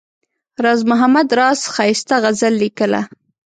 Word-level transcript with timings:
راز 0.63 0.81
محمد 0.89 1.27
راز 1.39 1.59
ښایسته 1.73 2.15
غزل 2.23 2.53
لیکله. 2.63 3.01